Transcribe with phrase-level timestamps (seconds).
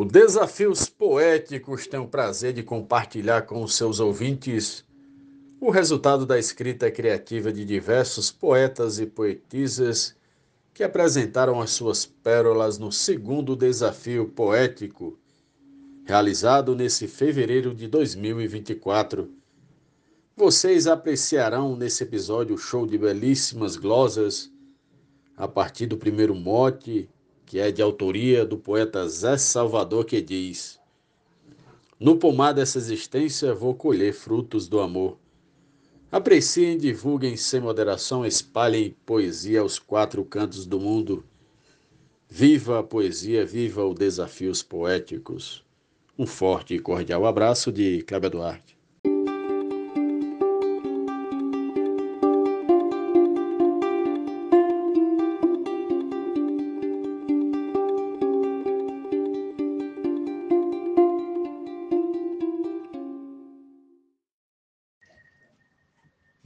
[0.00, 4.84] O Desafios Poéticos tem o prazer de compartilhar com os seus ouvintes
[5.60, 10.14] o resultado da escrita criativa de diversos poetas e poetisas
[10.72, 15.18] que apresentaram as suas pérolas no segundo desafio poético,
[16.04, 19.28] realizado nesse fevereiro de 2024.
[20.36, 24.48] Vocês apreciarão nesse episódio o show de belíssimas glosas
[25.36, 27.10] a partir do primeiro mote,
[27.48, 30.78] que é de autoria do poeta Zé Salvador, que diz:
[31.98, 35.16] No pomar dessa existência vou colher frutos do amor.
[36.12, 41.24] Apreciem, divulguem sem moderação, espalhem poesia aos quatro cantos do mundo.
[42.28, 45.64] Viva a poesia, viva os desafios poéticos.
[46.18, 48.77] Um forte e cordial abraço de Cléber Duarte.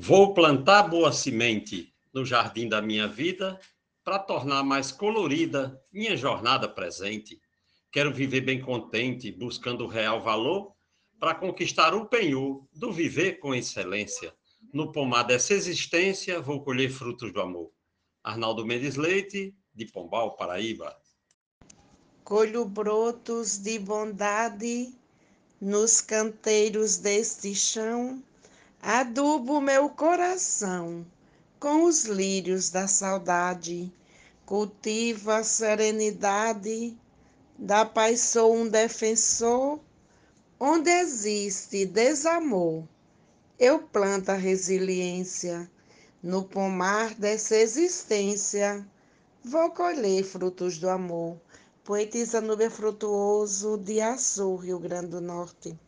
[0.05, 3.57] Vou plantar boa semente no jardim da minha vida
[4.03, 7.41] para tornar mais colorida minha jornada presente.
[7.93, 10.75] Quero viver bem contente, buscando o real valor
[11.21, 14.35] para conquistar o penhor do viver com excelência.
[14.75, 17.71] No pomar dessa existência, vou colher frutos do amor.
[18.25, 20.97] Arnaldo Mendes Leite, de Pombal, Paraíba.
[22.25, 24.93] Colho brotos de bondade
[25.61, 28.21] nos canteiros deste chão
[28.85, 31.07] Adubo meu coração
[31.61, 33.95] com os lírios da saudade,
[34.45, 36.99] cultiva a serenidade,
[37.57, 39.79] da paz sou um defensor,
[40.59, 42.83] onde existe desamor,
[43.57, 45.71] eu planto a resiliência,
[46.21, 48.85] no pomar dessa existência,
[49.45, 51.41] vou colher frutos do amor.
[51.85, 55.79] Poetisa Nubia Frutuoso, de Açu, Rio Grande do Norte.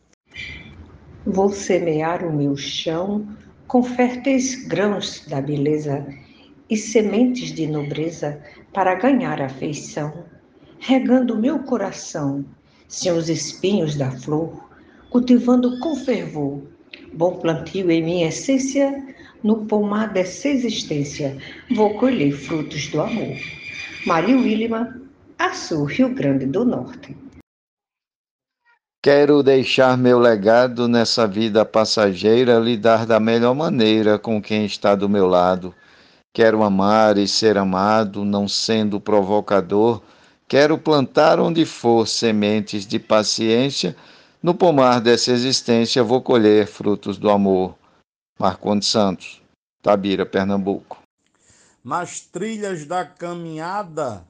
[1.35, 3.27] Vou semear o meu chão
[3.67, 6.07] com férteis grãos da beleza
[6.69, 8.41] e sementes de nobreza
[8.71, 10.23] para ganhar afeição,
[10.79, 12.45] regando meu coração
[12.87, 14.69] sem os espinhos da flor,
[15.09, 16.63] cultivando com fervor
[17.13, 19.05] bom plantio em minha essência,
[19.43, 21.37] no pomar dessa existência
[21.75, 23.35] vou colher frutos do amor.
[24.05, 25.01] Maria Willima,
[25.37, 27.24] Açu, Rio Grande do Norte.
[29.05, 35.07] Quero deixar meu legado nessa vida passageira, lidar da melhor maneira com quem está do
[35.07, 35.75] meu lado.
[36.33, 40.01] Quero amar e ser amado, não sendo provocador.
[40.47, 43.95] Quero plantar onde for sementes de paciência.
[44.41, 47.75] No pomar dessa existência vou colher frutos do amor.
[48.39, 49.39] Marcondes Santos,
[49.83, 50.97] Tabira, Pernambuco.
[51.83, 54.25] Nas trilhas da caminhada,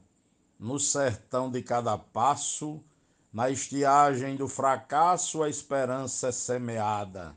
[0.60, 2.78] no sertão de cada passo,
[3.36, 7.36] na estiagem do fracasso, a esperança é semeada.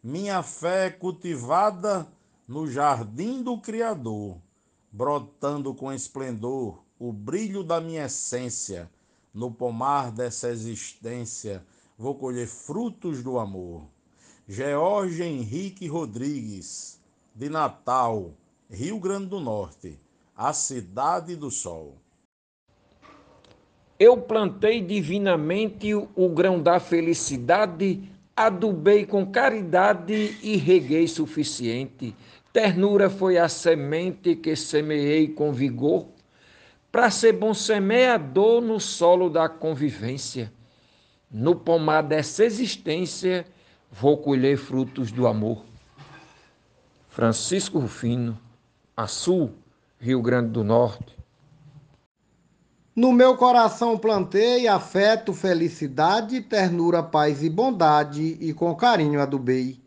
[0.00, 2.06] Minha fé é cultivada
[2.46, 4.40] no jardim do Criador,
[4.92, 8.88] brotando com esplendor o brilho da minha essência.
[9.34, 11.66] No pomar dessa existência,
[11.98, 13.82] vou colher frutos do amor.
[14.46, 17.00] George Henrique Rodrigues,
[17.34, 18.32] de Natal,
[18.70, 19.98] Rio Grande do Norte,
[20.36, 21.96] a cidade do sol.
[23.98, 32.14] Eu plantei divinamente o grão da felicidade, adubei com caridade e reguei suficiente.
[32.52, 36.06] Ternura foi a semente que semeei com vigor,
[36.92, 40.52] para ser bom semeador no solo da convivência.
[41.28, 43.44] No pomar dessa existência,
[43.90, 45.64] vou colher frutos do amor.
[47.08, 48.38] Francisco Rufino,
[48.96, 49.50] Açu,
[50.00, 51.17] Rio Grande do Norte.
[52.98, 59.80] No meu coração plantei afeto, felicidade, ternura, paz e bondade, e com carinho adubei.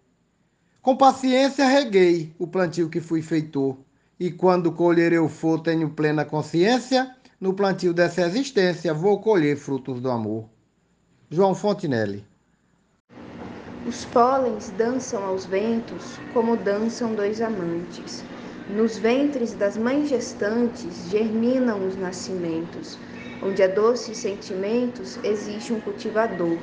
[0.82, 3.76] Com paciência reguei o plantio que fui feitor,
[4.18, 10.00] e quando colher eu for, tenho plena consciência, no plantio dessa existência vou colher frutos
[10.00, 10.46] do amor.
[11.30, 12.26] João Fontinelli.
[13.86, 18.24] Os pólens dançam aos ventos como dançam dois amantes.
[18.70, 22.98] Nos ventres das mães gestantes germinam os nascimentos.
[23.44, 26.58] Onde há doces sentimentos, existe um cultivador.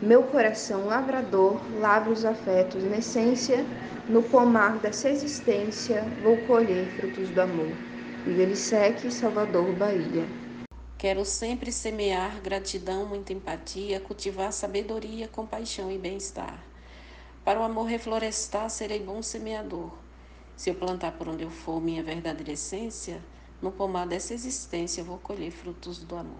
[0.00, 3.66] Meu coração lavrador lavra os afetos na essência,
[4.08, 7.72] no pomar dessa existência vou colher frutos do amor.
[8.26, 10.24] Ivelisec, Salvador, Bahia.
[10.96, 16.62] Quero sempre semear gratidão, muita empatia, cultivar sabedoria, compaixão e bem-estar.
[17.44, 19.90] Para o amor reflorestar, serei bom semeador.
[20.60, 23.18] Se eu plantar por onde eu for minha verdadeira essência,
[23.62, 26.36] no pomar dessa existência vou colher frutos do amor.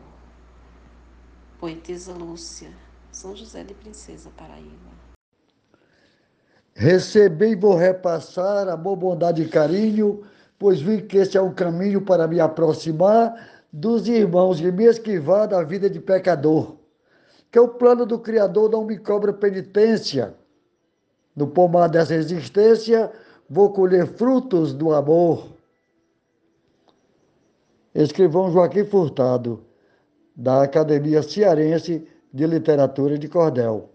[1.59, 2.69] Poetisa Lúcia,
[3.11, 4.91] São José de Princesa, Paraíba.
[6.75, 10.23] Recebi e vou repassar amor, bondade e carinho,
[10.59, 15.49] pois vi que esse é um caminho para me aproximar dos irmãos e me esquivar
[15.49, 16.77] da vida de pecador.
[17.51, 20.35] Que o plano do Criador não me cobra penitência.
[21.35, 23.11] No pomar dessa existência,
[23.50, 25.49] vou colher frutos do amor.
[27.93, 29.64] Escrivão Joaquim Furtado,
[30.37, 33.91] da Academia Cearense de Literatura de Cordel.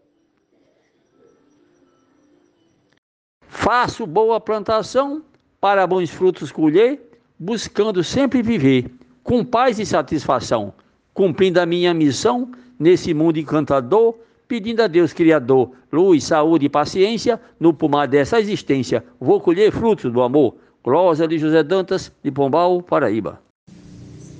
[3.48, 5.24] Faço boa plantação
[5.62, 7.02] para bons frutos colher,
[7.40, 8.92] buscando sempre viver
[9.24, 10.74] com paz e satisfação,
[11.14, 14.16] cumprindo a minha missão nesse mundo encantador,
[14.48, 19.04] pedindo a Deus Criador luz, saúde e paciência no pomar dessa existência.
[19.20, 20.58] Vou colher frutos do amor.
[20.84, 23.42] Glória de José Dantas, de Pombal, Paraíba.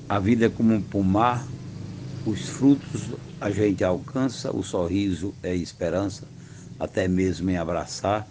[0.08, 1.44] A vida é como um pomar,
[2.26, 3.10] os frutos
[3.42, 6.28] a gente alcança, o sorriso é esperança,
[6.80, 8.28] até mesmo em abraçar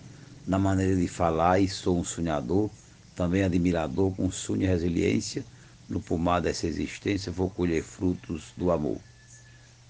[0.47, 2.70] na maneira de falar e sou um sonhador,
[3.17, 5.44] também admirador, com sonho e resiliência.
[5.88, 8.99] No pomar dessa existência vou colher frutos do amor.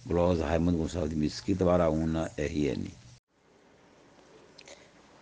[0.06, 2.90] Glosa Raimundo Gonçalves de Mesquita, Baraúna, RN.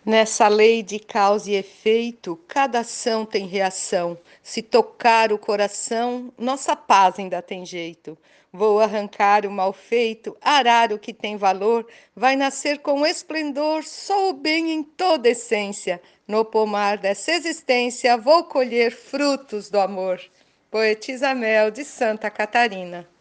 [0.05, 4.17] Nessa lei de causa e efeito, cada ação tem reação.
[4.41, 8.17] Se tocar o coração, nossa paz ainda tem jeito.
[8.51, 14.29] Vou arrancar o mal feito, arar o que tem valor, vai nascer com esplendor, só
[14.29, 16.01] o bem em toda essência.
[16.27, 20.19] No pomar dessa existência, vou colher frutos do amor.
[20.69, 23.12] Poetisa Mel de Santa Catarina.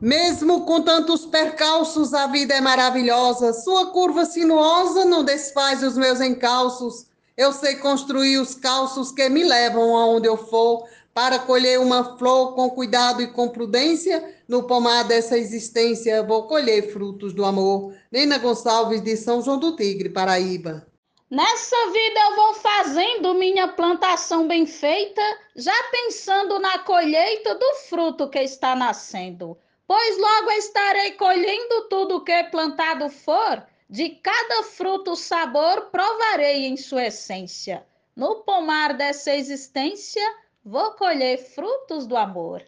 [0.00, 3.54] Mesmo com tantos percalços, a vida é maravilhosa.
[3.54, 7.06] Sua curva sinuosa não desfaz os meus encalços.
[7.34, 12.54] Eu sei construir os calços que me levam aonde eu for para colher uma flor
[12.54, 17.94] com cuidado e com prudência, no pomar dessa existência vou colher frutos do amor.
[18.12, 20.86] Nena Gonçalves, de São João do Tigre, Paraíba.
[21.30, 25.22] Nessa vida eu vou fazendo minha plantação bem feita,
[25.56, 29.56] já pensando na colheita do fruto que está nascendo.
[29.86, 37.06] Pois logo estarei colhendo tudo que plantado for, de cada fruto sabor provarei em sua
[37.06, 37.86] essência.
[38.16, 40.22] No pomar dessa existência,
[40.68, 42.60] Vou colher frutos do amor.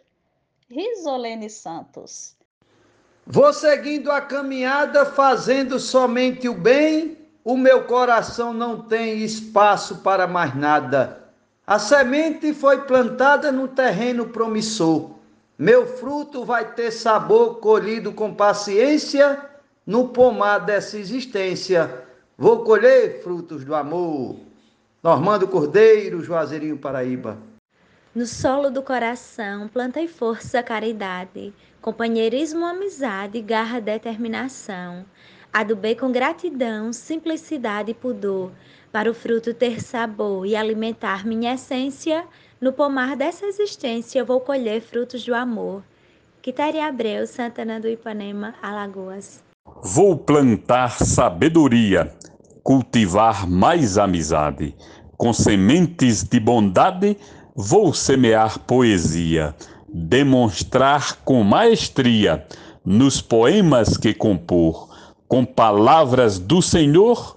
[0.69, 2.33] Risolene Santos.
[3.27, 10.25] Vou seguindo a caminhada, fazendo somente o bem, o meu coração não tem espaço para
[10.27, 11.29] mais nada.
[11.67, 15.18] A semente foi plantada no terreno promissor.
[15.59, 19.37] Meu fruto vai ter sabor colhido com paciência
[19.85, 22.05] no pomar dessa existência.
[22.37, 24.37] Vou colher frutos do amor.
[25.03, 27.37] Normando Cordeiro, Juazeirinho Paraíba.
[28.15, 35.03] No solo do coração, plantei força, caridade, companheirismo, amizade, garra, determinação.
[35.51, 38.49] Adubei com gratidão, simplicidade e pudor,
[38.93, 42.25] para o fruto ter sabor e alimentar minha essência.
[42.61, 45.83] No pomar dessa existência, eu vou colher frutos do amor.
[46.41, 49.43] Quitaria Abreu, Santana do Ipanema, Alagoas.
[49.83, 52.13] Vou plantar sabedoria,
[52.63, 54.75] cultivar mais amizade,
[55.17, 57.17] com sementes de bondade
[57.61, 59.53] Vou semear poesia,
[59.93, 62.45] demonstrar com maestria
[62.85, 64.87] nos poemas que compor,
[65.27, 67.35] com palavras do Senhor,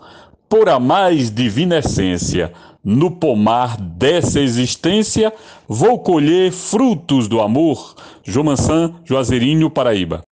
[0.49, 2.53] por a mais divina essência,
[2.85, 5.33] no pomar dessa existência,
[5.69, 7.95] vou colher frutos do amor.
[8.25, 10.23] Jomansan, Juazeirinho, Paraíba.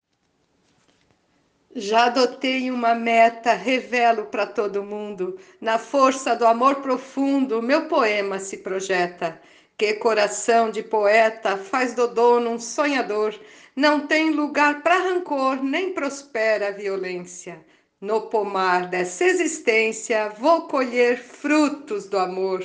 [1.74, 5.38] Já adotei uma meta, revelo para todo mundo.
[5.60, 9.40] Na força do amor profundo, meu poema se projeta.
[9.78, 13.34] Que coração de poeta faz do dono um sonhador,
[13.74, 17.64] não tem lugar para rancor, nem prospera a violência.
[18.00, 22.64] No pomar dessa existência vou colher frutos do amor.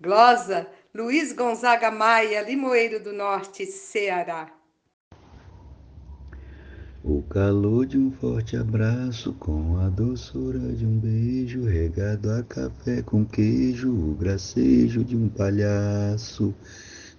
[0.00, 4.50] Glosa, Luiz Gonzaga Maia, Limoeiro do Norte, Ceará.
[7.04, 13.02] O calor de um forte abraço, com a doçura de um beijo, regado a café
[13.02, 16.54] com queijo, o gracejo de um palhaço,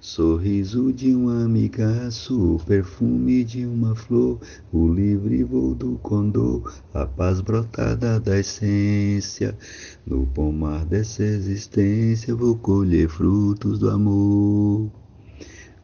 [0.03, 4.37] sorriso de um amigaço, perfume de uma flor,
[4.73, 9.57] o livre voo do condor, a paz brotada da essência.
[10.05, 14.91] No pomar dessa existência vou colher frutos do amor.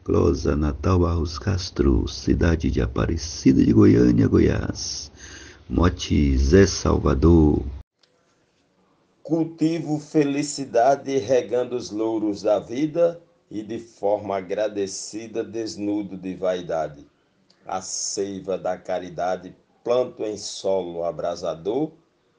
[0.03, 5.09] Closa Natal Barros Castro, cidade de Aparecida de Goiânia, Goiás.
[5.69, 7.63] Mote Zé Salvador.
[9.23, 17.05] Cultivo felicidade regando os louros da vida e de forma agradecida desnudo de vaidade.
[17.65, 21.91] a seiva da caridade, planto em solo abrasador,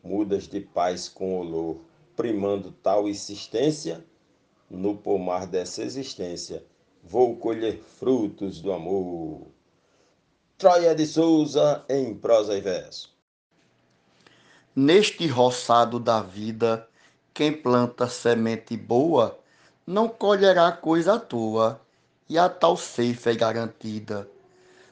[0.02, 1.80] mudas de paz com olor,
[2.16, 4.04] primando tal insistência,
[4.68, 6.64] no pomar dessa existência,
[7.02, 9.46] vou colher frutos do amor.
[10.58, 13.16] Troia de Souza, em prosa e verso.
[14.74, 16.88] Neste roçado da vida,
[17.32, 19.39] quem planta semente boa,
[19.90, 21.80] não colherá coisa à toa,
[22.28, 24.28] e a tal ceifa é garantida.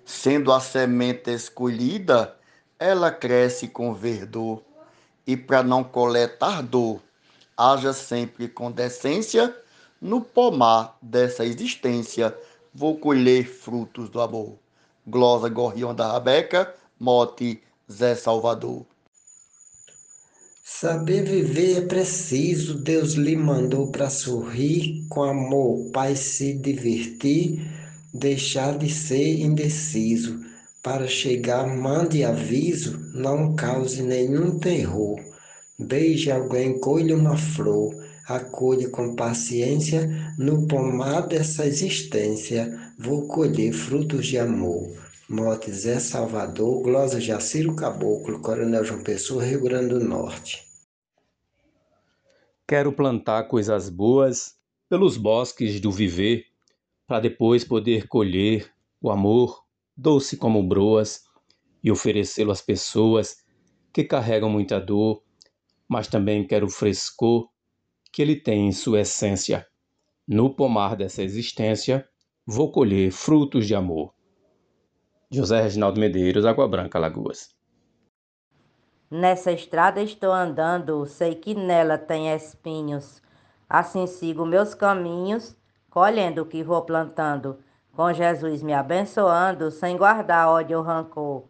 [0.05, 2.35] Sendo a semente escolhida,
[2.81, 4.61] ela cresce com verdor,
[5.25, 7.01] e para não coletar dor,
[7.57, 9.57] haja sempre com decência,
[10.01, 12.37] no pomar dessa existência,
[12.75, 14.59] vou colher frutos do amor.
[15.07, 18.85] Glosa Gorrião da Rabeca, mote Zé Salvador.
[20.71, 27.67] Saber viver é preciso, Deus lhe mandou para sorrir, com amor, paz se divertir,
[28.13, 30.39] deixar de ser indeciso.
[30.83, 35.19] Para chegar, mande aviso, não cause nenhum terror.
[35.79, 37.97] Beije alguém, colhe uma flor,
[38.29, 40.07] acolhe com paciência,
[40.39, 45.08] no pomar dessa existência, vou colher frutos de amor.
[45.31, 50.65] Mote Zé Salvador, Glosa Jaciro Caboclo, Coronel João Pessoa, Rio Grande do Norte.
[52.67, 54.57] Quero plantar coisas boas
[54.89, 56.47] pelos bosques do viver,
[57.07, 59.63] para depois poder colher o amor
[59.95, 61.25] doce como broas
[61.85, 63.45] e oferecê-lo às pessoas
[63.93, 65.23] que carregam muita dor,
[65.87, 67.51] mas também quero o frescor
[68.11, 69.67] que ele tem em sua essência.
[70.27, 72.09] No pomar dessa existência,
[72.47, 74.17] vou colher frutos de amor.
[75.31, 77.55] José Reginaldo Medeiros, Água Branca, Lagoas.
[79.11, 83.23] Nessa estrada estou andando, sei que nela tem espinhos.
[83.69, 85.55] Assim sigo meus caminhos,
[85.91, 87.59] colhendo o que vou plantando.
[87.95, 91.45] Com Jesus me abençoando, sem guardar ódio ou rancor.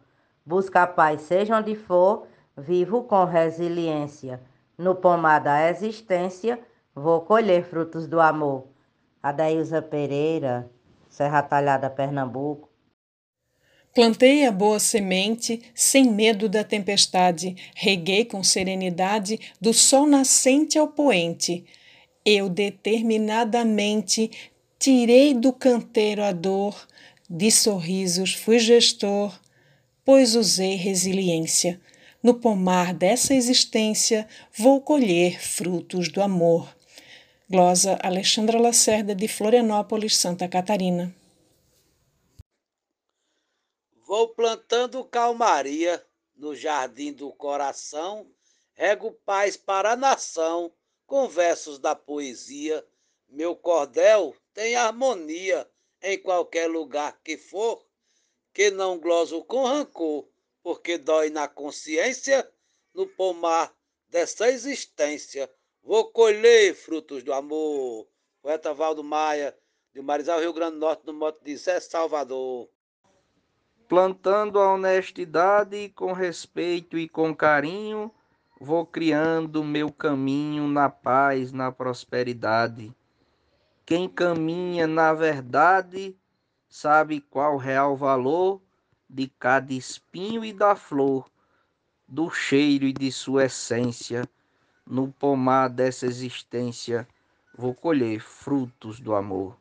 [0.45, 4.41] Busca a paz, seja onde for, vivo com resiliência.
[4.77, 6.59] No pomar da existência,
[6.93, 8.67] vou colher frutos do amor.
[9.23, 10.69] Adailza Pereira,
[11.07, 12.68] Serra Talhada, Pernambuco.
[13.99, 20.87] Plantei a boa semente sem medo da tempestade, reguei com serenidade do sol nascente ao
[20.87, 21.65] poente.
[22.23, 24.31] Eu determinadamente
[24.79, 26.87] tirei do canteiro a dor,
[27.29, 29.37] de sorrisos fui gestor,
[30.05, 31.77] pois usei resiliência.
[32.23, 34.25] No pomar dessa existência
[34.57, 36.73] vou colher frutos do amor.
[37.49, 41.18] Glosa Alexandra Lacerda, de Florianópolis, Santa Catarina.
[44.09, 46.03] Vou plantando calmaria
[46.35, 48.27] no jardim do coração,
[48.73, 50.73] rego paz para a nação,
[51.05, 52.83] com versos da poesia.
[53.27, 55.69] Meu cordel tem harmonia
[56.01, 57.85] em qualquer lugar que for,
[58.51, 60.27] que não gloso com rancor,
[60.63, 62.51] porque dói na consciência,
[62.95, 63.71] no pomar
[64.07, 65.47] dessa existência.
[65.83, 68.07] Vou colher frutos do amor.
[68.41, 69.55] Poeta Valdo Maia,
[69.93, 72.67] de Marizal, Rio Grande do Norte, no moto de Zé Salvador
[73.89, 78.11] plantando a honestidade com respeito e com carinho,
[78.61, 82.95] vou criando meu caminho na paz, na prosperidade.
[83.87, 86.15] Quem caminha na verdade
[86.69, 88.61] sabe qual real valor
[89.09, 91.25] de cada espinho e da flor,
[92.07, 94.23] do cheiro e de sua essência.
[94.85, 97.07] No pomar dessa existência
[97.57, 99.57] vou colher frutos do amor.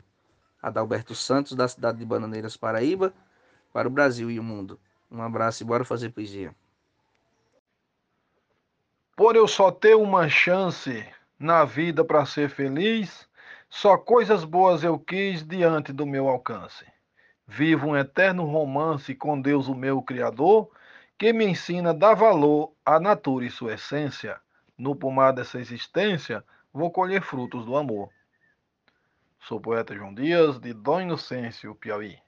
[0.63, 3.15] Adalberto Santos, da cidade de Bananeiras, Paraíba
[3.79, 4.81] para o Brasil e o mundo.
[5.09, 6.53] Um abraço e bora fazer poesia.
[9.15, 11.07] Por eu só ter uma chance
[11.39, 13.29] na vida para ser feliz,
[13.71, 16.85] só coisas boas eu quis diante do meu alcance.
[17.47, 20.69] Vivo um eterno romance com Deus, o meu Criador,
[21.17, 24.41] que me ensina a dar valor à natura e sua essência.
[24.77, 26.43] No pomar dessa existência,
[26.73, 28.11] vou colher frutos do amor.
[29.39, 32.19] Sou poeta João Dias, de Dom Inocêncio, Piauí.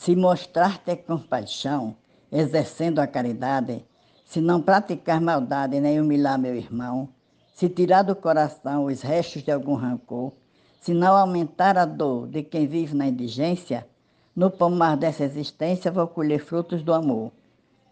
[0.00, 1.94] Se mostrar ter compaixão,
[2.32, 3.84] exercendo a caridade,
[4.24, 7.10] se não praticar maldade nem humilhar meu irmão,
[7.52, 10.32] se tirar do coração os restos de algum rancor,
[10.80, 13.86] se não aumentar a dor de quem vive na indigência,
[14.34, 17.30] no pomar dessa existência vou colher frutos do amor.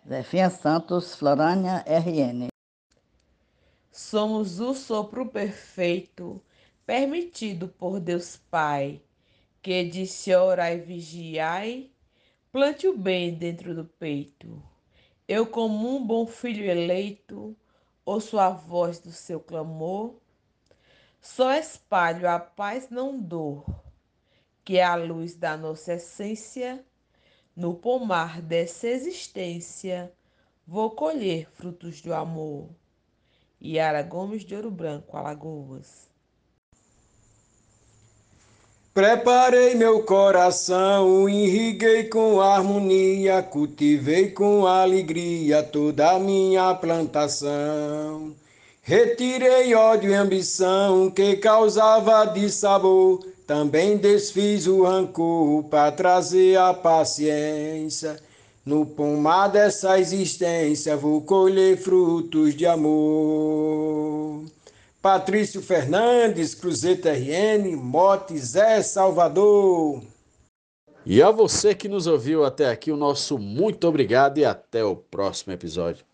[0.09, 2.49] Zefinha Santos, Florânia, RN.
[3.93, 6.41] Somos o sopro perfeito,
[6.87, 9.03] permitido por Deus Pai,
[9.61, 11.91] que disse orai e vigiai,
[12.59, 14.61] Plante o bem dentro do peito.
[15.29, 17.57] Eu, como um bom filho eleito,
[18.05, 20.17] ouço a voz do seu clamor.
[21.21, 23.65] Só espalho a paz, não dor,
[24.65, 26.85] que é a luz da nossa essência,
[27.55, 30.12] No pomar dessa existência,
[30.67, 32.69] vou colher frutos do amor.
[33.62, 36.08] Yara Gomes de Ouro Branco, Alagoas.
[38.99, 48.35] Preparei meu coração, irriguei com harmonia, cultivei com alegria toda a minha plantação.
[48.83, 58.19] Retirei ódio e ambição que causava dissabor, também desfiz o rancor para trazer a paciência.
[58.67, 64.43] No pomar dessa existência vou colher frutos de amor.
[65.00, 70.02] Patrício Fernandes, Cruzeiro RN, Mote Zé Salvador.
[71.07, 74.97] E a você que nos ouviu até aqui, o nosso muito obrigado e até o
[74.97, 76.08] próximo episódio.